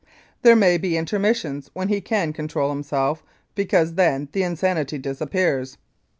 There 0.41 0.55
may 0.55 0.79
be 0.79 0.97
intermissions 0.97 1.69
when 1.73 1.89
he 1.89 2.01
can 2.01 2.33
control 2.33 2.71
himself, 2.71 3.21
because 3.53 3.93
then 3.93 4.29
the 4.31 4.41
insanity 4.41 4.97
disappears. 4.97 5.77